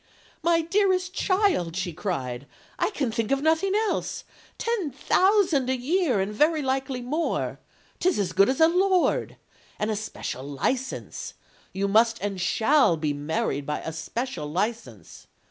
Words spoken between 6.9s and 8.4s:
more! 'Tis as